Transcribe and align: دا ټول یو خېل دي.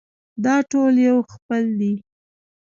دا 0.43 0.55
ټول 0.71 0.93
یو 1.09 1.17
خېل 1.41 1.65
دي. 1.79 1.93